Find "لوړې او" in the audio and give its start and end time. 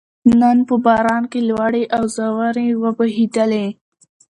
1.49-2.03